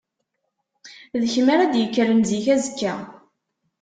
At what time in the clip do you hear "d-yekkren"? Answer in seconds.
1.73-2.21